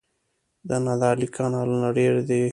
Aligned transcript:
د 0.69 0.71
نادعلي 0.85 1.27
کانالونه 1.35 1.87
ډیر 1.97 2.13
دي 2.27 2.39